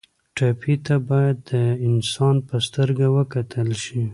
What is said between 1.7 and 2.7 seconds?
انسان په